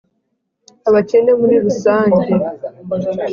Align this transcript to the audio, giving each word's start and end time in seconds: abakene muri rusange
abakene 0.87 1.31
muri 1.39 1.55
rusange 1.65 2.25